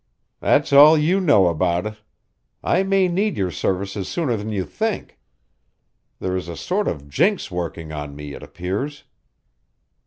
[0.39, 1.97] "That's all you know about it.
[2.63, 5.19] I may need your services sooner than you think.
[6.19, 9.03] There is a sort of jinx working on me, it appears."